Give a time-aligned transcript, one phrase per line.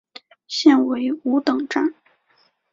[0.47, 1.93] 现为五等站。